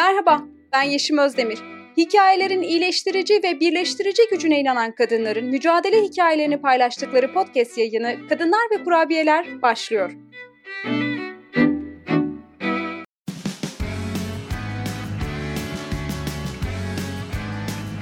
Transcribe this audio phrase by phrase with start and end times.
[0.00, 1.58] Merhaba, ben Yeşim Özdemir.
[1.96, 9.62] Hikayelerin iyileştirici ve birleştirici gücüne inanan kadınların mücadele hikayelerini paylaştıkları podcast yayını Kadınlar ve Kurabiyeler
[9.62, 10.12] başlıyor.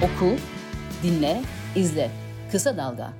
[0.03, 0.35] Oku,
[1.03, 1.41] dinle,
[1.75, 2.11] izle.
[2.51, 3.13] Kısa Dalga.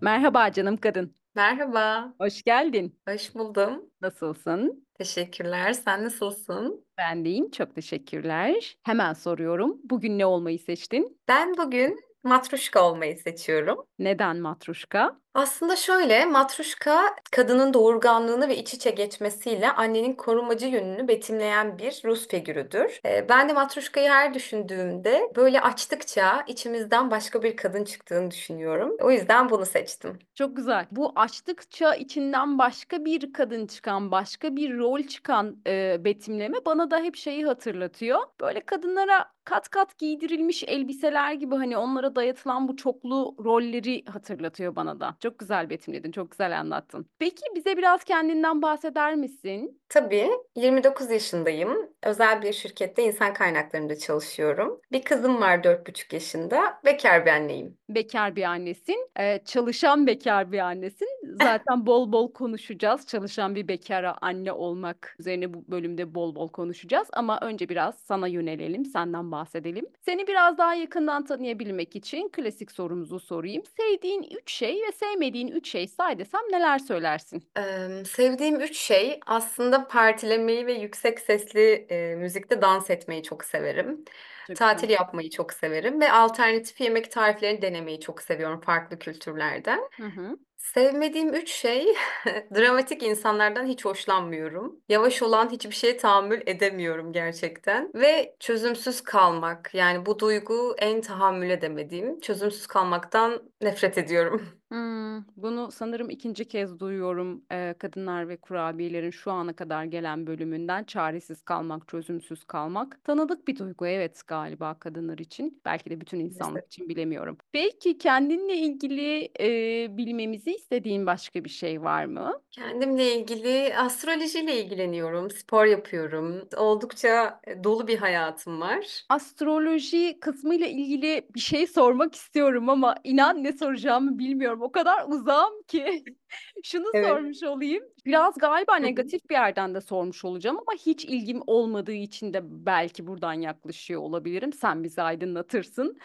[0.00, 1.14] Merhaba canım kadın.
[1.34, 2.98] Merhaba, Hoş geldin.
[3.08, 3.90] hoş buldum.
[4.00, 4.87] Nasılsın?
[4.98, 5.72] Teşekkürler.
[5.72, 6.86] Sen nasılsın?
[6.98, 7.50] Ben deyim.
[7.50, 8.76] Çok teşekkürler.
[8.82, 9.80] Hemen soruyorum.
[9.84, 11.20] Bugün ne olmayı seçtin?
[11.28, 13.84] Ben bugün matruşka olmayı seçiyorum.
[13.98, 15.20] Neden matruşka?
[15.38, 22.28] Aslında şöyle, matruşka kadının doğurganlığını ve iç içe geçmesiyle annenin korumacı yönünü betimleyen bir Rus
[22.28, 23.00] figürüdür.
[23.06, 28.96] Ee, ben de matruşkayı her düşündüğümde böyle açtıkça içimizden başka bir kadın çıktığını düşünüyorum.
[29.00, 30.18] O yüzden bunu seçtim.
[30.34, 30.86] Çok güzel.
[30.90, 36.98] Bu açtıkça içinden başka bir kadın çıkan, başka bir rol çıkan e, betimleme bana da
[36.98, 38.20] hep şeyi hatırlatıyor.
[38.40, 45.00] Böyle kadınlara kat kat giydirilmiş elbiseler gibi hani onlara dayatılan bu çoklu rolleri hatırlatıyor bana
[45.00, 45.16] da.
[45.20, 47.06] Çok güzel betimledin, çok güzel anlattın.
[47.18, 49.80] Peki bize biraz kendinden bahseder misin?
[49.88, 51.88] Tabii 29 yaşındayım.
[52.02, 54.80] Özel bir şirkette insan kaynaklarında çalışıyorum.
[54.92, 56.80] Bir kızım var 4,5 yaşında.
[56.84, 57.78] Bekar bir anneyim.
[57.88, 61.08] Bekar bir annesin, e, çalışan bekar bir annesin.
[61.42, 63.06] Zaten bol bol konuşacağız.
[63.06, 67.08] Çalışan bir bekara anne olmak üzerine bu bölümde bol bol konuşacağız.
[67.12, 69.86] Ama önce biraz sana yönelelim, senden bahsedelim.
[70.00, 73.62] Seni biraz daha yakından tanıyabilmek için klasik sorumuzu sorayım.
[73.76, 75.17] Sevdiğin üç şey ve sevmediğin
[75.52, 77.50] üç şey say desem neler söylersin?
[77.56, 84.04] Eee, sevdiğim üç şey aslında partilemeyi ve yüksek sesli e, müzikte dans etmeyi çok severim.
[84.46, 84.90] Çok Tatil güzel.
[84.90, 89.80] yapmayı çok severim ve alternatif yemek tariflerini denemeyi çok seviyorum farklı kültürlerden.
[89.96, 90.38] Hı hı.
[90.56, 91.86] Sevmediğim üç şey,
[92.54, 94.80] dramatik insanlardan hiç hoşlanmıyorum.
[94.88, 97.92] Yavaş olan hiçbir şeye tahammül edemiyorum gerçekten.
[97.94, 102.20] Ve çözümsüz kalmak, yani bu duygu en tahammül edemediğim.
[102.20, 104.48] Çözümsüz kalmaktan nefret ediyorum.
[104.72, 110.84] Hmm, bunu sanırım ikinci kez duyuyorum eee, Kadınlar ve Kurabiyelerin şu ana kadar gelen bölümünden
[110.84, 113.04] çaresiz kalmak, çözümsüz kalmak.
[113.04, 115.60] Tanıdık bir duygu evet galiba kadınlar için.
[115.64, 116.66] Belki de bütün insanlık Maalesef.
[116.66, 117.38] için bilemiyorum.
[117.52, 122.40] Peki kendinle ilgili eee, bilmemizi istediğin başka bir şey var mı?
[122.50, 126.48] Kendimle ilgili astrolojiyle ilgileniyorum, spor yapıyorum.
[126.56, 129.08] Oldukça e, dolu bir hayatım var.
[129.08, 134.57] Astroloji kısmıyla ilgili bir şey sormak istiyorum ama inan ne soracağımı bilmiyorum.
[134.60, 136.04] O kadar uzağım ki.
[136.64, 137.06] Şunu Evet.
[137.06, 137.84] sormuş olayım.
[138.06, 143.06] Biraz galiba negatif bir yerden de sormuş olacağım ama hiç ilgim olmadığı için de belki
[143.06, 144.52] buradan yaklaşıyor olabilirim.
[144.52, 145.98] Sen bizi aydınlatırsın.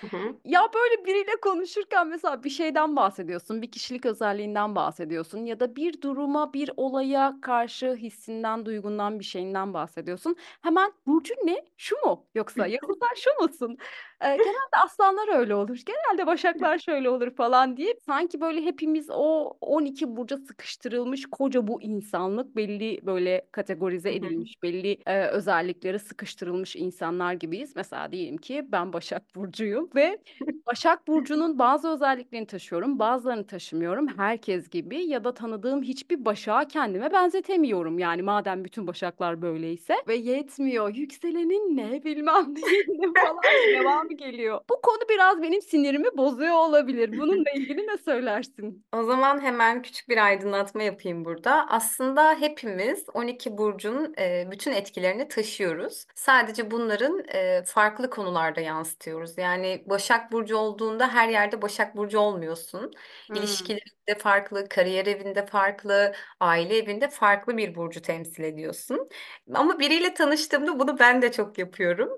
[0.45, 6.01] Ya böyle biriyle konuşurken mesela bir şeyden bahsediyorsun, bir kişilik özelliğinden bahsediyorsun ya da bir
[6.01, 10.35] duruma, bir olaya karşı hissinden, duygundan, bir şeyinden bahsediyorsun.
[10.61, 11.65] Hemen burcun ne?
[11.77, 12.27] Şu mu?
[12.35, 13.77] Yoksa yoksa şu musun?
[14.21, 15.79] Ee, genelde aslanlar öyle olur.
[15.85, 17.93] Genelde başaklar şöyle olur falan diye.
[18.05, 24.97] Sanki böyle hepimiz o 12 burca sıkıştırılmış koca bu insanlık belli böyle kategorize edilmiş, belli
[25.05, 27.75] e, özelliklere sıkıştırılmış insanlar gibiyiz.
[27.75, 30.17] Mesela diyelim ki ben Başak Burcu'yum ve
[30.67, 34.07] Başak Burcu'nun bazı özelliklerini taşıyorum, bazılarını taşımıyorum.
[34.17, 37.99] Herkes gibi ya da tanıdığım hiçbir başağı kendime benzetemiyorum.
[37.99, 40.95] Yani madem bütün başaklar böyleyse ve yetmiyor.
[40.95, 42.53] Yükselenin ne bilmem
[42.87, 43.43] ne falan
[43.73, 44.59] devamı geliyor.
[44.69, 47.17] Bu konu biraz benim sinirimi bozuyor olabilir.
[47.17, 48.85] Bununla ilgili ne söylersin?
[48.93, 51.65] O zaman hemen küçük bir aydınlatma yapayım burada.
[51.69, 56.05] Aslında hepimiz 12 burcun e, bütün etkilerini taşıyoruz.
[56.15, 59.37] Sadece bunların e, farklı konularda yansıtıyoruz.
[59.37, 62.91] Yani Başak Burcu olduğunda her yerde Başak Burcu olmuyorsun.
[63.27, 63.35] Hmm.
[63.35, 69.09] İlişkilerinde farklı, kariyer evinde farklı, aile evinde farklı bir burcu temsil ediyorsun.
[69.53, 72.09] Ama biriyle tanıştığımda bunu ben de çok yapıyorum.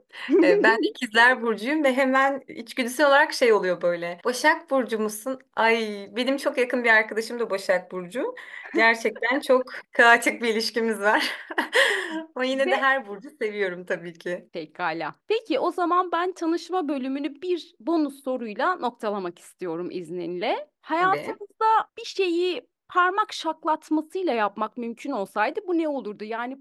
[0.44, 4.19] E, ben İkizler Burcu'yum ve hemen içgüdüsel olarak şey oluyor böyle.
[4.25, 5.40] Başak Burcu musun?
[5.56, 8.36] Ay benim çok yakın bir arkadaşım da Başak Burcu.
[8.75, 11.31] Gerçekten çok kaotik bir ilişkimiz var.
[12.36, 14.50] Ama yine Ve de her burcu seviyorum tabii ki.
[14.54, 15.16] Pekala.
[15.27, 20.56] Peki o zaman ben tanışma bölümünü bir bonus soruyla noktalamak istiyorum izninle.
[20.56, 21.00] Tabii.
[21.00, 21.66] Hayatınızda
[21.98, 26.24] bir şeyi parmak şaklatmasıyla yapmak mümkün olsaydı bu ne olurdu?
[26.24, 26.57] Yani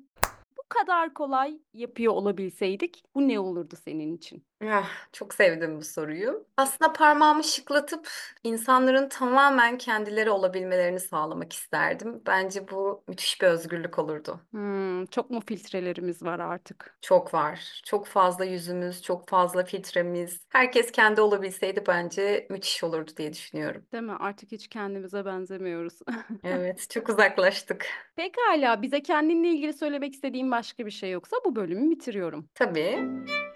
[0.59, 4.45] bu kadar kolay yapıyor olabilseydik bu ne olurdu senin için?
[4.69, 6.47] Ah, çok sevdim bu soruyu.
[6.57, 8.09] Aslında parmağımı şıklatıp
[8.45, 12.23] insanların tamamen kendileri olabilmelerini sağlamak isterdim.
[12.27, 14.41] Bence bu müthiş bir özgürlük olurdu.
[14.51, 16.99] Hmm, çok mu filtrelerimiz var artık?
[17.01, 17.83] Çok var.
[17.85, 20.41] Çok fazla yüzümüz, çok fazla filtremiz.
[20.49, 23.87] Herkes kendi olabilseydi bence müthiş olurdu diye düşünüyorum.
[23.93, 24.17] Değil mi?
[24.21, 25.99] Artık hiç kendimize benzemiyoruz.
[26.45, 27.87] Evet, çok uzaklaştık.
[28.17, 32.49] Pekala, bize kendinle ilgili söylemek istediğin başka bir şey yoksa bu bölümü bitiriyorum.
[32.55, 32.99] Tabii.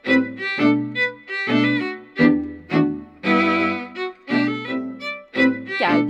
[0.04, 0.97] Música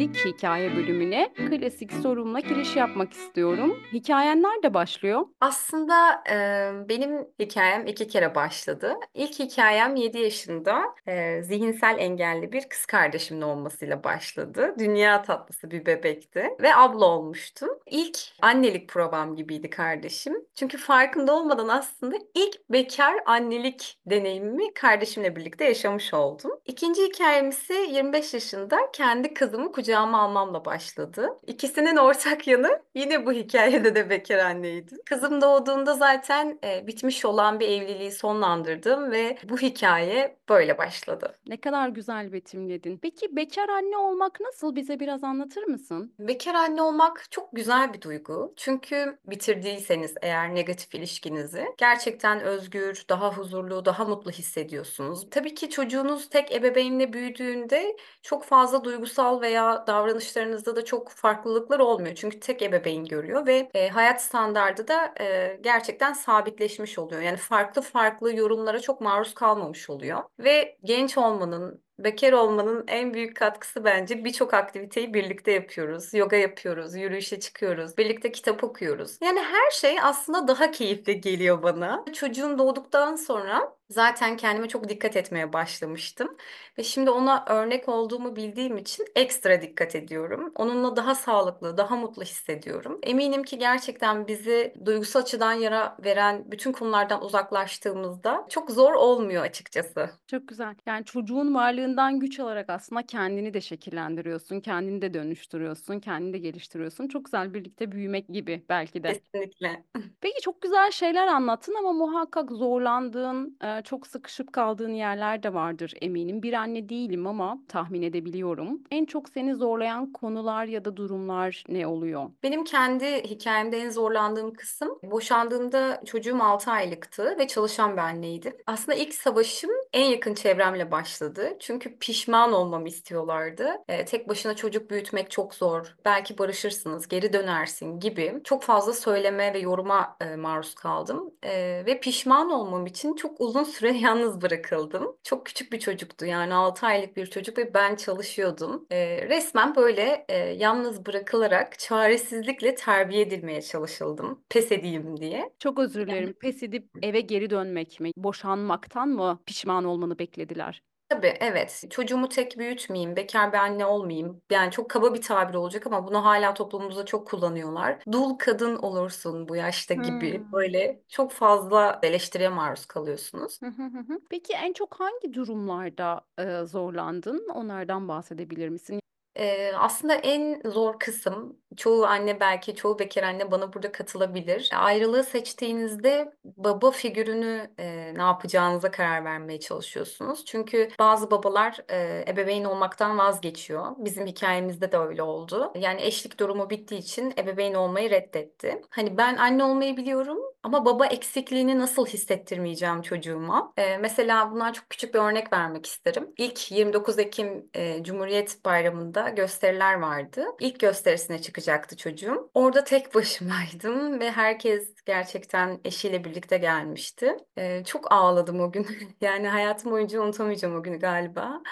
[0.09, 1.33] Geldik hikaye bölümüne.
[1.35, 3.79] Klasik sorumla giriş yapmak istiyorum.
[3.93, 5.27] Hikayen nerede başlıyor?
[5.41, 8.95] Aslında e, benim hikayem iki kere başladı.
[9.15, 14.75] İlk hikayem 7 yaşında e, zihinsel engelli bir kız kardeşimin olmasıyla başladı.
[14.79, 17.71] Dünya tatlısı bir bebekti ve abla olmuştum.
[17.87, 20.35] İlk annelik provam gibiydi kardeşim.
[20.55, 26.51] Çünkü farkında olmadan aslında ilk bekar annelik deneyimimi kardeşimle birlikte yaşamış oldum.
[26.67, 31.37] İkinci hikayem ise 25 yaşında kendi kızımı kucağıma almamla başladı.
[31.47, 34.99] İkisinin ortak yanı yine bu hikayede de bekar anneydim.
[35.07, 41.35] Kızım doğduğunda zaten e, bitmiş olan bir evliliği sonlandırdım ve bu hikaye böyle başladı.
[41.47, 42.99] Ne kadar güzel betimledin.
[43.03, 44.77] Peki bekar anne olmak nasıl?
[44.77, 46.15] Bize biraz anlatır mısın?
[46.19, 48.53] Bekar anne olmak çok güzel bir duygu.
[48.57, 55.27] Çünkü bitirdiyseniz eğer negatif ilişkinizi gerçekten özgür, daha huzurlu, daha mutlu hissediyorsunuz.
[55.31, 62.15] Tabii ki çocuğunuz tek ebeveynle büyüdüğünde çok fazla duygusal veya davranışlarınızda da çok farklılıklar olmuyor.
[62.15, 67.23] Çünkü tek ebeveyn görüyor ve e, hayat standardı da e, gerçekten sabitleşmiş oluyor.
[67.23, 70.23] Yani farklı farklı yorumlara çok maruz kalmamış oluyor.
[70.39, 76.15] Ve genç olmanın, Bekar olmanın en büyük katkısı bence birçok aktiviteyi birlikte yapıyoruz.
[76.15, 79.19] Yoga yapıyoruz, yürüyüşe çıkıyoruz, birlikte kitap okuyoruz.
[79.23, 82.05] Yani her şey aslında daha keyifli geliyor bana.
[82.13, 86.37] Çocuğum doğduktan sonra zaten kendime çok dikkat etmeye başlamıştım.
[86.79, 90.53] Ve şimdi ona örnek olduğumu bildiğim için ekstra dikkat ediyorum.
[90.55, 92.99] Onunla daha sağlıklı, daha mutlu hissediyorum.
[93.03, 100.11] Eminim ki gerçekten bizi duygusal açıdan yara veren bütün konulardan uzaklaştığımızda çok zor olmuyor açıkçası.
[100.27, 100.75] Çok güzel.
[100.87, 101.55] Yani çocuğun
[101.89, 107.09] varlığından güç alarak aslında kendini de şekillendiriyorsun, kendini de dönüştürüyorsun, kendini de geliştiriyorsun.
[107.09, 109.13] Çok güzel birlikte büyümek gibi belki de.
[109.13, 109.85] Kesinlikle.
[110.21, 116.43] Peki çok güzel şeyler anlattın ama muhakkak zorlandığın, çok sıkışıp kaldığın yerler de vardır eminim.
[116.43, 118.83] Bir anne değilim ama tahmin edebiliyorum.
[118.91, 122.31] En çok seni zorlayan konular ya da durumlar ne oluyor?
[122.43, 128.53] Benim kendi hikayemde en zorlandığım kısım boşandığımda çocuğum 6 aylıktı ve çalışan bir anneydim.
[128.67, 131.57] Aslında ilk savaşım en yakın çevremle başladı.
[131.61, 133.69] Çünkü pişman olmamı istiyorlardı.
[133.89, 135.97] Ee, tek başına çocuk büyütmek çok zor.
[136.05, 141.31] Belki barışırsınız, geri dönersin gibi çok fazla söyleme ve yoruma e, maruz kaldım.
[141.43, 145.17] E, ve pişman olmam için çok uzun süre yalnız bırakıldım.
[145.25, 148.87] Çok küçük bir çocuktu yani 6 aylık bir çocuk ve ben çalışıyordum.
[148.91, 154.45] E, resmen böyle e, yalnız bırakılarak çaresizlikle terbiye edilmeye çalışıldım.
[154.49, 155.53] Pes edeyim diye.
[155.59, 156.33] Çok özür dilerim.
[156.41, 158.13] Pes edip eve geri dönmek mi?
[158.17, 160.83] Boşanmaktan mı pişman olmanı beklediler?
[161.09, 161.85] Tabii evet.
[161.91, 164.43] Çocuğumu tek büyütmeyeyim, bekar bir anne olmayayım.
[164.51, 167.99] Yani çok kaba bir tabir olacak ama bunu hala toplumumuzda çok kullanıyorlar.
[168.13, 170.39] Dul kadın olursun bu yaşta gibi.
[170.39, 170.53] Hmm.
[170.53, 173.59] Böyle çok fazla eleştiriye maruz kalıyorsunuz.
[173.63, 174.19] Hı hı hı hı.
[174.31, 177.49] Peki en çok hangi durumlarda e, zorlandın?
[177.55, 179.01] Onlardan bahsedebilir misin?
[179.39, 184.71] Ee, aslında en zor kısım, çoğu anne belki çoğu bekar anne bana burada katılabilir.
[184.75, 190.45] Ayrılığı seçtiğinizde baba figürünü e, ne yapacağınıza karar vermeye çalışıyorsunuz.
[190.45, 193.87] Çünkü bazı babalar e, ebeveyn olmaktan vazgeçiyor.
[193.99, 195.73] Bizim hikayemizde de öyle oldu.
[195.75, 198.83] Yani eşlik durumu bittiği için ebeveyn olmayı reddetti.
[198.91, 200.39] Hani ben anne olmayı biliyorum
[200.69, 203.73] ama baba eksikliğini nasıl hissettirmeyeceğim çocuğuma?
[203.77, 206.29] Ee, mesela bundan çok küçük bir örnek vermek isterim.
[206.39, 210.45] İlk 29 Ekim e, Cumhuriyet Bayramı'nda gösteriler vardı.
[210.61, 212.51] İlk gösterisine çıkacaktı çocuğum.
[212.55, 217.37] Orada tek başımaydım ve herkes gerçekten eşiyle birlikte gelmişti.
[217.59, 218.87] Ee, çok ağladım o gün.
[219.21, 221.63] Yani hayatım boyunca unutamayacağım o günü galiba.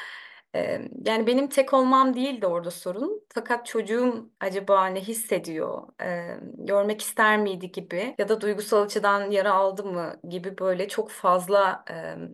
[0.56, 3.22] Ee, Yani benim tek olmam değildi orada sorun.
[3.34, 9.52] Fakat çocuğum acaba ne hissediyor, Ee, görmek ister miydi gibi ya da duygusal açıdan yara
[9.54, 11.84] aldı mı gibi böyle çok fazla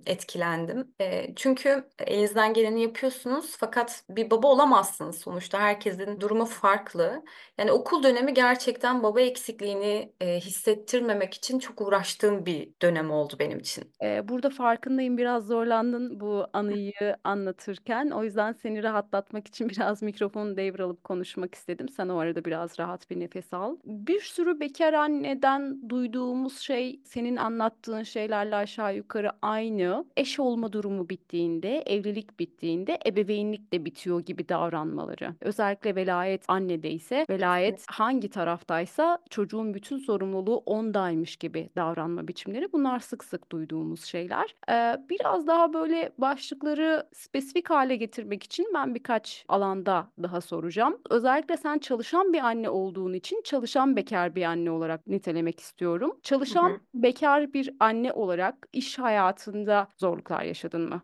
[0.06, 0.94] e, etkilendim.
[1.00, 5.60] E, çünkü elinizden geleni yapıyorsunuz fakat bir baba olamazsınız sonuçta.
[5.60, 7.24] Herkesin durumu farklı.
[7.58, 13.58] Yani okul dönemi gerçekten baba eksikliğini e, hissettirmemek için çok uğraştığım bir dönem oldu benim
[13.58, 13.92] için.
[14.28, 16.92] Burada farkındayım biraz zorlandın bu anıyı
[17.24, 21.88] anlatırken O yüzden seni rahatlatmak için biraz mikrofonu devralıp konuşmak istedim.
[21.88, 23.76] Sen o arada biraz rahat bir nefes al.
[23.84, 30.04] Bir sürü bekar anneden duyduğumuz şey senin anlattığın şeylerle aşağı yukarı aynı.
[30.16, 35.34] Eş olma durumu bittiğinde, evlilik bittiğinde ebeveynlik de bitiyor gibi davranmaları.
[35.40, 42.72] Özellikle velayet annede ise velayet hangi taraftaysa çocuğun bütün sorumluluğu ondaymış gibi davranma biçimleri.
[42.72, 44.54] Bunlar sık sık duyduğumuz şeyler.
[44.70, 50.98] Ee, biraz daha böyle başlıkları spesifik hale getirmek için ben birkaç alanda daha soracağım.
[51.10, 56.20] Özellikle sen çalışan bir anne olduğun için çalışan bekar bir anne olarak nitelemek istiyorum.
[56.48, 56.80] Hı Çalışan hı.
[56.94, 61.02] bekar bir anne olarak iş hayatında zorluklar yaşadın mı?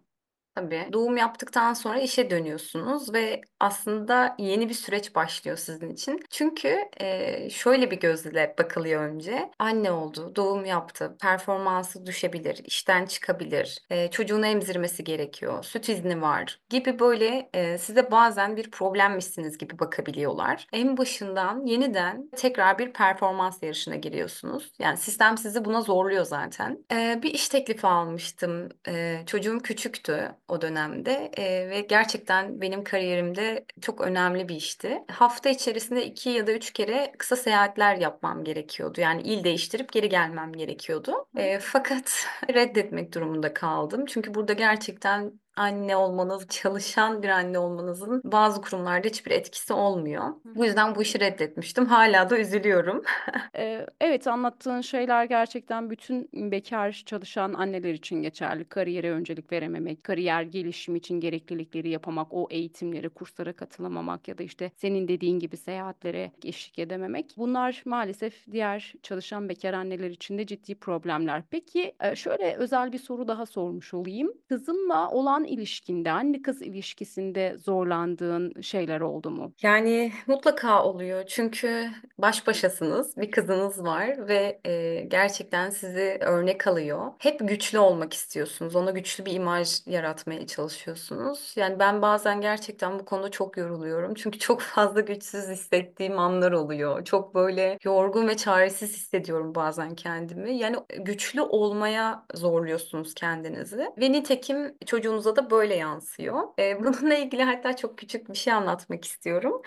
[0.58, 0.88] Tabii.
[0.92, 6.20] Doğum yaptıktan sonra işe dönüyorsunuz ve aslında yeni bir süreç başlıyor sizin için.
[6.30, 9.50] Çünkü e, şöyle bir gözle bakılıyor önce.
[9.58, 16.60] Anne oldu, doğum yaptı, performansı düşebilir, işten çıkabilir, e, çocuğunu emzirmesi gerekiyor, süt izni var
[16.68, 20.66] gibi böyle e, size bazen bir problemmişsiniz gibi bakabiliyorlar.
[20.72, 24.72] En başından yeniden tekrar bir performans yarışına giriyorsunuz.
[24.78, 26.84] Yani sistem sizi buna zorluyor zaten.
[26.92, 28.68] E, bir iş teklifi almıştım.
[28.88, 35.04] E, çocuğum küçüktü o dönemde e, ve gerçekten benim kariyerimde çok önemli bir işti.
[35.10, 39.00] Hafta içerisinde iki ya da üç kere kısa seyahatler yapmam gerekiyordu.
[39.00, 41.26] Yani il değiştirip geri gelmem gerekiyordu.
[41.36, 44.06] E, fakat reddetmek durumunda kaldım.
[44.06, 50.24] Çünkü burada gerçekten anne olmanız, çalışan bir anne olmanızın bazı kurumlarda hiçbir etkisi olmuyor.
[50.44, 51.86] Bu yüzden bu işi reddetmiştim.
[51.86, 53.02] Hala da üzülüyorum.
[53.56, 58.64] Ee, evet anlattığın şeyler gerçekten bütün bekar çalışan anneler için geçerli.
[58.64, 64.70] Kariyere öncelik verememek, kariyer gelişimi için gereklilikleri yapamak, o eğitimlere, kurslara katılamamak ya da işte
[64.76, 67.34] senin dediğin gibi seyahatlere eşlik edememek.
[67.36, 71.42] Bunlar maalesef diğer çalışan bekar anneler için de ciddi problemler.
[71.50, 74.32] Peki şöyle özel bir soru daha sormuş olayım.
[74.48, 79.52] Kızınla olan ilişkinde, anne kız ilişkisinde zorlandığın şeyler oldu mu?
[79.62, 87.12] Yani mutlaka oluyor çünkü baş başasınız, bir kızınız var ve e, gerçekten sizi örnek alıyor.
[87.18, 91.54] Hep güçlü olmak istiyorsunuz, ona güçlü bir imaj yaratmaya çalışıyorsunuz.
[91.56, 97.04] Yani ben bazen gerçekten bu konuda çok yoruluyorum çünkü çok fazla güçsüz hissettiğim anlar oluyor.
[97.04, 100.56] Çok böyle yorgun ve çaresiz hissediyorum bazen kendimi.
[100.58, 106.42] Yani güçlü olmaya zorluyorsunuz kendinizi ve nitekim çocuğunuza da böyle yansıyor.
[106.58, 109.62] E, bununla ilgili hatta çok küçük bir şey anlatmak istiyorum.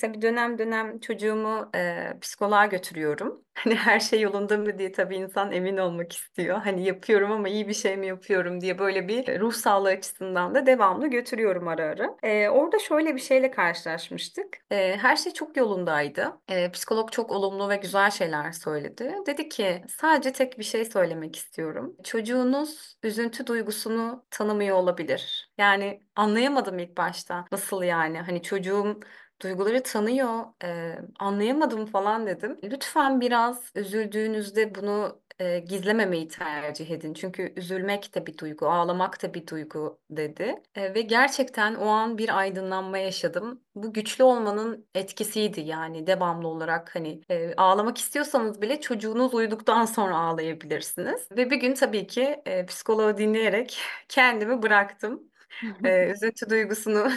[0.00, 3.44] Tabii dönem dönem çocuğumu e, psikoloğa götürüyorum.
[3.54, 6.58] Hani her şey yolunda mı diye tabii insan emin olmak istiyor.
[6.58, 10.66] Hani yapıyorum ama iyi bir şey mi yapıyorum diye böyle bir ruh sağlığı açısından da
[10.66, 12.16] devamlı götürüyorum ara ara.
[12.22, 14.58] E, orada şöyle bir şeyle karşılaşmıştık.
[14.70, 16.32] E, her şey çok yolundaydı.
[16.48, 19.14] E, psikolog çok olumlu ve güzel şeyler söyledi.
[19.26, 21.96] Dedi ki sadece tek bir şey söylemek istiyorum.
[22.04, 25.50] Çocuğunuz üzüntü duygusunu tanımıyor olabilir.
[25.58, 27.44] Yani anlayamadım ilk başta.
[27.52, 28.18] Nasıl yani?
[28.20, 29.00] Hani çocuğum
[29.42, 32.58] Duyguları tanıyor, e, anlayamadım falan dedim.
[32.64, 37.14] Lütfen biraz üzüldüğünüzde bunu e, gizlememeyi tercih edin.
[37.14, 40.62] Çünkü üzülmek de bir duygu, ağlamak da bir duygu dedi.
[40.74, 43.62] E, ve gerçekten o an bir aydınlanma yaşadım.
[43.74, 50.16] Bu güçlü olmanın etkisiydi yani devamlı olarak hani e, ağlamak istiyorsanız bile çocuğunuz uyuduktan sonra
[50.18, 51.28] ağlayabilirsiniz.
[51.36, 55.30] Ve bir gün tabii ki e, psikoloğu dinleyerek kendimi bıraktım
[55.84, 57.08] e, üzüntü duygusunu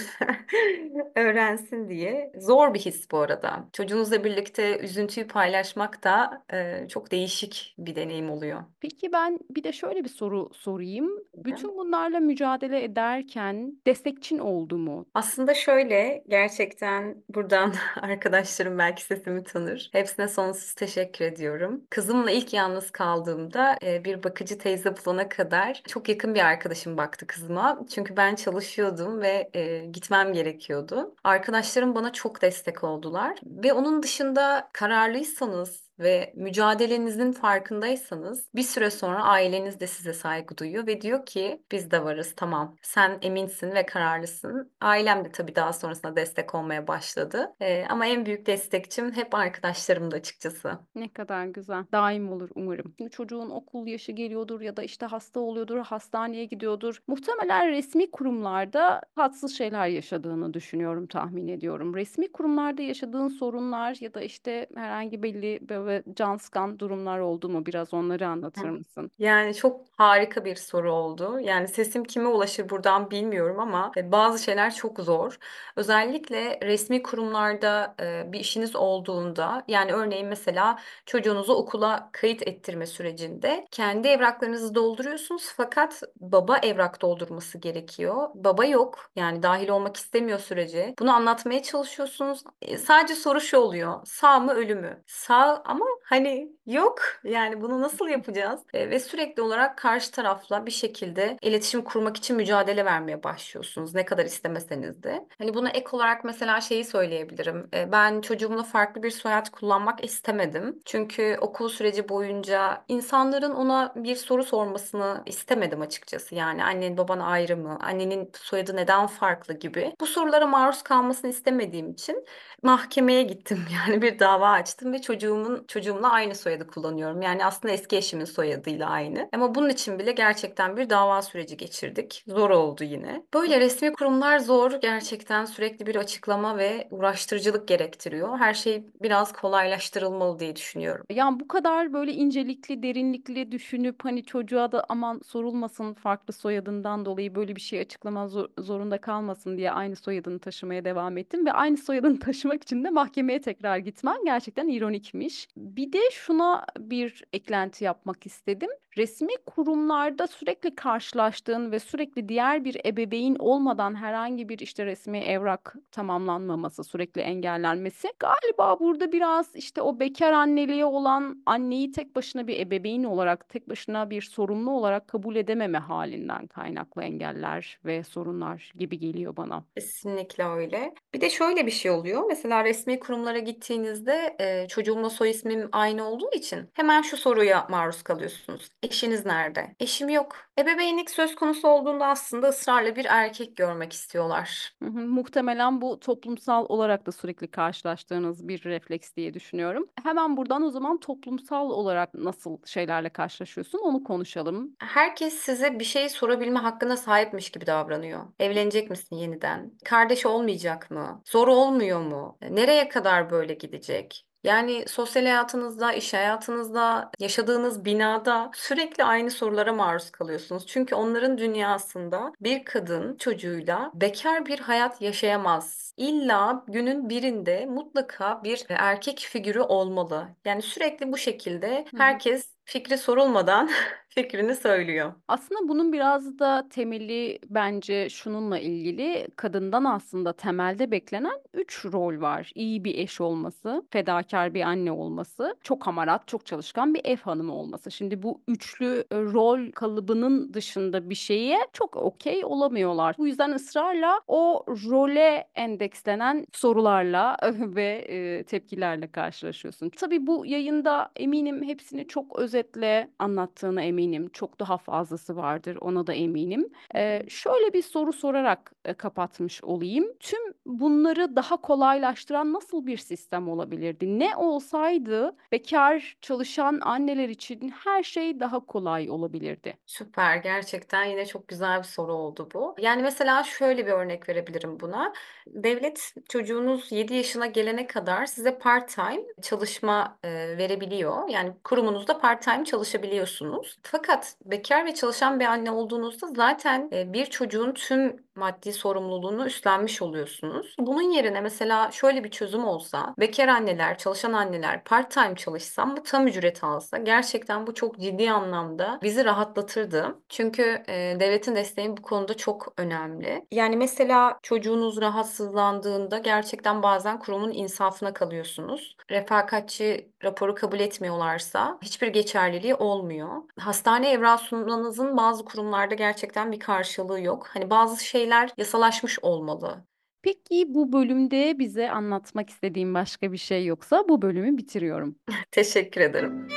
[1.16, 2.32] öğrensin diye.
[2.38, 3.66] Zor bir his bu arada.
[3.74, 8.64] Çocuğunuzla birlikte üzüntüyü paylaşmak da e, çok değişik bir deneyim oluyor.
[8.82, 11.10] Peki ben bir de şöyle bir soru sorayım.
[11.36, 15.06] Bütün bunlarla mücadele ederken destekçin oldu mu?
[15.14, 19.90] Aslında şöyle gerçekten buradan arkadaşlarım belki sesimi tanır.
[19.92, 21.84] Hepsine sonsuz teşekkür ediyorum.
[21.90, 27.28] Kızımla ilk yalnız kaldığımda e, bir bakıcı teyze bulana kadar çok yakın bir arkadaşım baktı
[27.28, 27.80] kızıma.
[27.90, 31.16] Çünkü ben çalışıyordum ve e, gitmem gerekiyordu.
[31.24, 39.24] Arkadaşlarım bana çok destek oldular ve onun dışında kararlıysanız ve mücadelenizin farkındaysanız bir süre sonra
[39.24, 43.86] aileniz de size saygı duyuyor ve diyor ki biz de varız tamam sen eminsin ve
[43.86, 44.72] kararlısın.
[44.82, 47.56] Ailem de tabii daha sonrasında destek olmaya başladı.
[47.62, 50.72] Ee, ama en büyük destekçim hep arkadaşlarımdı açıkçası.
[50.96, 51.84] Ne kadar güzel.
[51.92, 52.94] Daim olur umarım.
[52.98, 57.02] Şimdi çocuğun okul yaşı geliyordur ya da işte hasta oluyordur, hastaneye gidiyordur.
[57.08, 61.96] Muhtemelen resmi kurumlarda tatsız şeyler yaşadığını düşünüyorum, tahmin ediyorum.
[61.96, 67.50] Resmi kurumlarda yaşadığın sorunlar ya da işte herhangi belli böyle ve can sıkan durumlar oldu
[67.50, 67.66] mu?
[67.66, 69.12] Biraz onları anlatır mısın?
[69.20, 71.40] Yani çok harika bir soru oldu.
[71.40, 75.38] Yani sesim kime ulaşır buradan bilmiyorum ama e, bazı şeyler çok zor.
[75.76, 83.68] Özellikle resmi kurumlarda e, bir işiniz olduğunda yani örneğin mesela çocuğunuzu okula kayıt ettirme sürecinde
[83.72, 88.30] kendi evraklarınızı dolduruyorsunuz fakat baba evrak doldurması gerekiyor.
[88.36, 90.96] Baba yok yani dahil olmak istemiyor sürece.
[91.00, 92.44] Bunu anlatmaya çalışıyorsunuz.
[92.62, 94.00] E, sadece soru şu oluyor.
[94.06, 95.04] Sağ mı ölü mü?
[95.08, 97.02] Sağ ama hani yok.
[97.24, 98.62] Yani bunu nasıl yapacağız?
[98.74, 103.96] E, ve sürekli olarak karşı tarafla bir şekilde iletişim kurmak için mücadele vermeye başlıyorsunuz.
[103.96, 105.28] Ne kadar istemeseniz de.
[105.38, 107.70] Hani buna ek olarak mesela şeyi söyleyebilirim.
[107.74, 110.80] E, ben çocuğumla farklı bir soyad kullanmak istemedim.
[110.86, 116.36] Çünkü okul süreci boyunca insanların ona bir soru sormasını istemedim açıkçası.
[116.36, 117.78] Yani annen baban ayrı mı?
[117.82, 119.94] Annenin soyadı neden farklı gibi.
[120.02, 122.26] Bu sorulara maruz kalmasını istemediğim için
[122.64, 123.66] mahkemeye gittim.
[123.88, 127.22] Yani bir dava açtım ve çocuğumun çocuğumla aynı soyadı kullanıyorum.
[127.22, 129.30] Yani aslında eski eşimin soyadıyla aynı.
[129.34, 132.24] Ama bunun için bile gerçekten bir dava süreci geçirdik.
[132.28, 133.24] Zor oldu yine.
[133.34, 134.72] Böyle resmi kurumlar zor.
[134.72, 138.38] Gerçekten sürekli bir açıklama ve uğraştırıcılık gerektiriyor.
[138.40, 141.06] Her şey biraz kolaylaştırılmalı diye düşünüyorum.
[141.10, 147.36] Yani bu kadar böyle incelikli, derinlikli düşünüp hani çocuğa da aman sorulmasın farklı soyadından dolayı
[147.36, 151.78] böyle bir şey açıklama zor- zorunda kalmasın diye aynı soyadını taşımaya devam ettim ve aynı
[151.78, 155.48] soyadını taşımak için de mahkemeye tekrar gitmen gerçekten ironikmiş.
[155.58, 156.47] Bir de şuna
[156.80, 158.70] bir eklenti yapmak istedim.
[158.98, 165.76] Resmi kurumlarda sürekli karşılaştığın ve sürekli diğer bir ebeveyn olmadan herhangi bir işte resmi evrak
[165.92, 172.60] tamamlanmaması, sürekli engellenmesi galiba burada biraz işte o bekar anneliğe olan anneyi tek başına bir
[172.60, 179.00] ebeveyn olarak, tek başına bir sorumlu olarak kabul edememe halinden kaynaklı engeller ve sorunlar gibi
[179.00, 179.66] geliyor bana.
[179.76, 180.94] Kesinlikle öyle.
[181.14, 182.24] Bir de şöyle bir şey oluyor.
[182.28, 188.04] Mesela resmi kurumlara gittiğinizde e, çocuğumla soy ismim aynı olduğu için hemen şu soruya maruz
[188.04, 188.70] kalıyorsunuz.
[188.90, 189.76] Eşiniz nerede?
[189.80, 190.36] Eşim yok.
[190.60, 194.72] Ebeveynlik söz konusu olduğunda aslında ısrarla bir erkek görmek istiyorlar.
[194.84, 199.88] Hı hı, Muhtemelen bu toplumsal olarak da sürekli karşılaştığınız bir refleks diye düşünüyorum.
[200.04, 204.76] Hemen buradan o zaman toplumsal olarak nasıl şeylerle karşılaşıyorsun onu konuşalım.
[204.80, 208.22] Herkes size bir şey sorabilme hakkına sahipmiş gibi davranıyor.
[208.40, 209.72] Evlenecek misin yeniden?
[209.86, 211.22] Kardeş olmayacak mı?
[211.26, 212.38] Zor olmuyor mu?
[212.50, 214.24] Nereye kadar böyle gidecek?
[214.48, 220.68] Yani sosyal hayatınızda, iş hayatınızda, yaşadığınız binada sürekli aynı sorulara maruz kalıyorsunuz.
[220.68, 225.94] Çünkü onların dünyasında bir kadın çocuğuyla bekar bir hayat yaşayamaz.
[225.98, 230.28] İlla günün birinde mutlaka bir erkek figürü olmalı.
[230.46, 233.70] Yani sürekli bu şekilde herkes fikri sorulmadan
[234.10, 235.14] fikrini söylüyor.
[235.28, 239.28] Aslında bunun biraz da temeli bence şununla ilgili.
[239.36, 242.52] Kadından aslında temelde beklenen üç rol var.
[242.56, 247.54] İyi bir eş olması, fedakar bir anne olması, çok hamarat, çok çalışkan bir ev hanımı
[247.56, 247.92] olması.
[247.92, 253.16] Şimdi bu üçlü e, rol kalıbının dışında bir şeye çok okey olamıyorlar.
[253.18, 257.38] Bu yüzden ısrarla o role endekslenen sorularla
[257.76, 259.90] ve e, tepkilerle karşılaşıyorsun.
[259.90, 264.30] Tabii bu yayında eminim hepsini çok özetle anlattığına eminim.
[264.34, 266.70] Çok daha fazlası vardır ona da eminim.
[266.96, 270.06] Ee, şöyle bir soru sorarak e, kapatmış olayım.
[270.20, 274.20] Tüm bunları daha kolaylaştıran nasıl bir sistem olabilirdi?
[274.20, 279.78] Ne olsaydı bekar çalışan anneler için her şey daha kolay olabilirdi?
[279.86, 282.76] Süper, gerçekten yine çok güzel bir soru oldu bu.
[282.80, 285.14] Yani mesela şöyle bir örnek verebilirim buna.
[285.48, 291.30] Devlet çocuğunuz 7 yaşına gelene kadar size part-time çalışma e, verebiliyor.
[291.30, 292.18] Yani kurumunuzda
[292.48, 293.78] part-time çalışabiliyorsunuz.
[293.84, 300.76] Fakat bekar ve çalışan bir anne olduğunuzda zaten bir çocuğun tüm maddi sorumluluğunu üstlenmiş oluyorsunuz.
[300.80, 306.28] Bunun yerine mesela şöyle bir çözüm olsa, bekar anneler, çalışan anneler part-time çalışsa bu tam
[306.28, 310.20] ücret alsa gerçekten bu çok ciddi anlamda bizi rahatlatırdı.
[310.30, 313.46] Çünkü e, devletin desteği bu konuda çok önemli.
[313.52, 318.96] Yani mesela çocuğunuz rahatsızlandığında gerçekten bazen kurumun insafına kalıyorsunuz.
[319.12, 323.30] Refakatçi raporu kabul etmiyorlarsa hiçbir geçerliliği olmuyor.
[323.60, 327.48] Hastane evrağı sunmanızın bazı kurumlarda gerçekten bir karşılığı yok.
[327.54, 327.98] Hani bazı
[328.28, 329.86] şeyler yasalaşmış olmalı.
[330.22, 335.16] Peki bu bölümde bize anlatmak istediğin başka bir şey yoksa bu bölümü bitiriyorum.
[335.52, 336.48] Teşekkür ederim.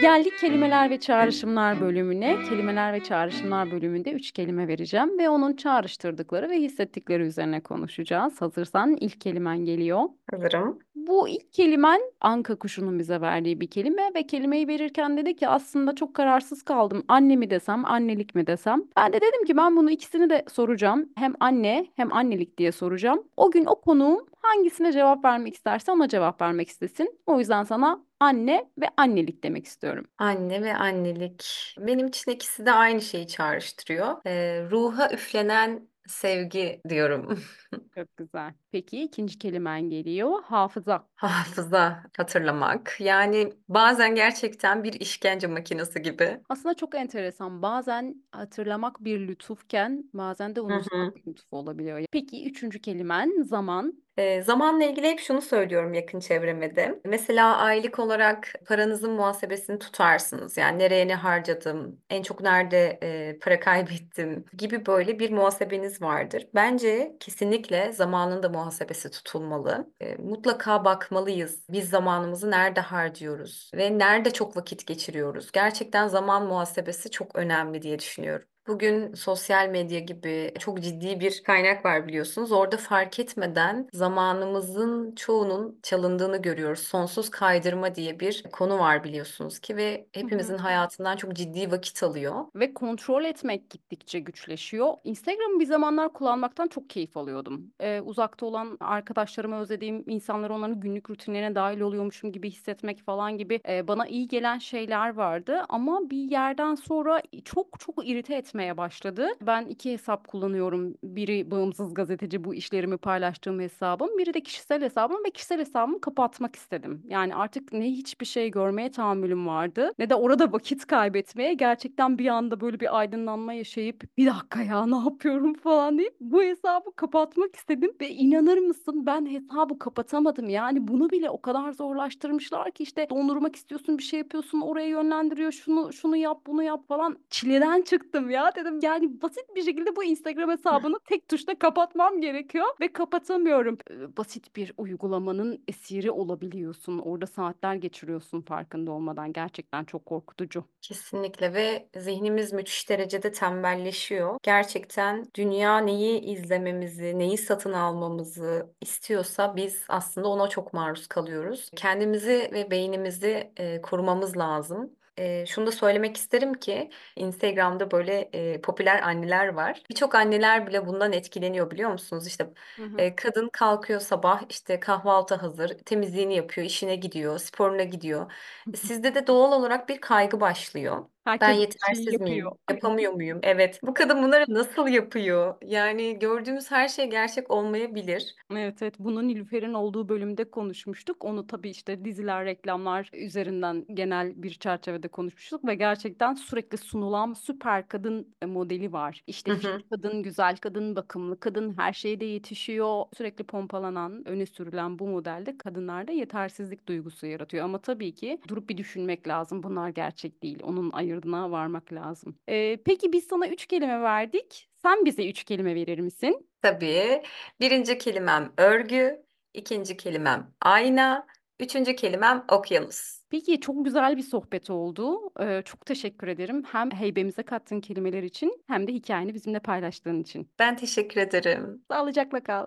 [0.00, 2.36] Geldik kelimeler ve çağrışımlar bölümüne.
[2.48, 8.40] Kelimeler ve çağrışımlar bölümünde üç kelime vereceğim ve onun çağrıştırdıkları ve hissettikleri üzerine konuşacağız.
[8.40, 10.02] Hazırsan ilk kelimen geliyor.
[10.30, 10.78] Hazırım.
[11.10, 15.94] Bu ilk kelimen anka kuşunun bize verdiği bir kelime ve kelimeyi verirken dedi ki aslında
[15.94, 17.04] çok kararsız kaldım.
[17.08, 18.82] Anne mi desem, annelik mi desem.
[18.96, 21.08] Ben de dedim ki ben bunu ikisini de soracağım.
[21.16, 23.24] Hem anne hem annelik diye soracağım.
[23.36, 27.18] O gün o konuğum hangisine cevap vermek isterse ona cevap vermek istesin.
[27.26, 30.06] O yüzden sana anne ve annelik demek istiyorum.
[30.18, 31.74] Anne ve annelik.
[31.78, 34.16] Benim için ikisi de aynı şeyi çağrıştırıyor.
[34.26, 37.38] Ee, ruha üflenen sevgi diyorum.
[37.94, 38.54] Çok güzel.
[38.72, 40.42] Peki ikinci kelimen geliyor.
[40.44, 41.08] Hafıza.
[41.14, 42.96] Hafıza, hatırlamak.
[43.00, 46.40] Yani bazen gerçekten bir işkence makinesi gibi.
[46.48, 47.62] Aslında çok enteresan.
[47.62, 50.76] Bazen hatırlamak bir lütufken bazen de Hı hı.
[50.76, 52.04] unutmak bir lütuf olabiliyor.
[52.12, 54.02] Peki üçüncü kelimen zaman.
[54.20, 57.00] Ee, zamanla ilgili hep şunu söylüyorum yakın çevreme de.
[57.04, 60.56] Mesela aylık olarak paranızın muhasebesini tutarsınız.
[60.56, 66.46] Yani nereye ne harcadım, en çok nerede e, para kaybettim gibi böyle bir muhasebeniz vardır.
[66.54, 69.92] Bence kesinlikle zamanın da muhasebesi tutulmalı.
[70.00, 71.64] E, mutlaka bakmalıyız.
[71.70, 75.52] Biz zamanımızı nerede harcıyoruz ve nerede çok vakit geçiriyoruz.
[75.52, 78.49] Gerçekten zaman muhasebesi çok önemli diye düşünüyorum.
[78.66, 82.52] Bugün sosyal medya gibi çok ciddi bir kaynak var biliyorsunuz.
[82.52, 86.80] Orada fark etmeden zamanımızın çoğunun çalındığını görüyoruz.
[86.80, 92.44] Sonsuz kaydırma diye bir konu var biliyorsunuz ki ve hepimizin hayatından çok ciddi vakit alıyor.
[92.54, 94.94] Ve kontrol etmek gittikçe güçleşiyor.
[95.04, 97.72] Instagram'ı bir zamanlar kullanmaktan çok keyif alıyordum.
[97.80, 103.60] Ee, uzakta olan arkadaşlarımı özlediğim insanları onların günlük rutinlerine dahil oluyormuşum gibi hissetmek falan gibi
[103.68, 105.62] e, bana iyi gelen şeyler vardı.
[105.68, 109.28] Ama bir yerden sonra çok çok irite etmeye başladı.
[109.42, 110.94] Ben iki hesap kullanıyorum.
[111.04, 114.18] Biri bağımsız gazeteci bu işlerimi paylaştığım hesabım.
[114.18, 117.02] Biri de kişisel hesabım ve kişisel hesabımı kapatmak istedim.
[117.08, 122.26] Yani artık ne hiçbir şey görmeye tahammülüm vardı ne de orada vakit kaybetmeye gerçekten bir
[122.26, 127.56] anda böyle bir aydınlanma yaşayıp bir dakika ya ne yapıyorum falan deyip bu hesabı kapatmak
[127.56, 130.48] istedim ve inanır mısın ben hesabı kapatamadım.
[130.48, 135.52] Yani bunu bile o kadar zorlaştırmışlar ki işte dondurmak istiyorsun bir şey yapıyorsun oraya yönlendiriyor
[135.52, 140.04] şunu şunu yap bunu yap falan çileden çıktım ya dedim yani basit bir şekilde bu
[140.04, 143.78] Instagram hesabını tek tuşla kapatmam gerekiyor ve kapatamıyorum.
[143.90, 146.98] Ee, Basit bir uygulamanın esiri olabiliyorsun.
[146.98, 149.32] Orada saatler geçiriyorsun farkında olmadan.
[149.32, 150.64] Gerçekten çok korkutucu.
[150.82, 154.38] Kesinlikle ve zihnimiz müthiş derecede tembelleşiyor.
[154.42, 161.70] Gerçekten dünya neyi izlememizi, neyi satın almamızı istiyorsa biz aslında ona çok maruz kalıyoruz.
[161.76, 164.90] Kendimizi ve beynimizi e, korumamız lazım.
[165.20, 169.82] E, şunu da söylemek isterim ki Instagram'da böyle e, popüler anneler var.
[169.90, 172.26] Birçok anneler bile bundan etkileniyor biliyor musunuz?
[172.26, 172.96] İşte Hı hı.
[172.98, 178.32] e, kadın kalkıyor sabah işte kahvaltı hazır, temizliğini yapıyor, işine gidiyor, sporuna gidiyor.
[178.74, 181.04] Sizde de doğal olarak bir kaygı başlıyor.
[181.40, 182.42] Ben Herkes bir şeyi yetersiz miyim?
[182.42, 182.52] yapıyor.
[182.70, 183.40] Yapamıyor muyum?
[183.42, 183.80] Evet.
[183.82, 185.54] Bu kadın bunları nasıl yapıyor?
[185.62, 188.34] Yani gördüğümüz her şey gerçek olmayabilir.
[188.52, 191.24] Evet evet bunu Nilüfer'in olduğu bölümde konuşmuştuk.
[191.24, 197.88] Onu tabii işte diziler, reklamlar üzerinden genel bir çerçevede konuşmuştuk ve gerçekten sürekli sunulan süper
[197.88, 199.22] kadın e, modeli var.
[199.26, 199.78] İşte fit hı.
[199.90, 203.04] kadın, güzel kadın, bakımlı kadın, her şeyde yetişiyor.
[203.16, 207.64] Sürekli pompalanan, öne sürülen bu modelde kadınlarda yetersizlik duygusu yaratıyor.
[207.64, 209.62] Ama tabii ki durup bir düşünmek lazım.
[209.62, 210.58] Bunlar gerçek değil.
[210.62, 212.38] Onun ayırdına varmak lazım.
[212.48, 214.68] Ee, peki biz sana üç kelime verdik.
[214.82, 216.48] Sen bize üç kelime verir misin?
[216.62, 217.22] Tabii.
[217.60, 219.22] Birinci kelimem örgü,
[219.54, 221.26] ikinci kelimem ayna,
[221.60, 223.20] üçüncü kelimem okyanus.
[223.30, 225.20] Peki çok güzel bir sohbet oldu.
[225.40, 226.62] Ee, çok teşekkür ederim.
[226.72, 230.50] Hem heybemize kattığın kelimeler için hem de hikayeni bizimle paylaştığın için.
[230.58, 231.84] Ben teşekkür ederim.
[231.90, 232.66] Sağlıcakla kal.